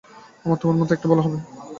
[0.45, 1.37] আমাদের মতে এটা ভালো হবে।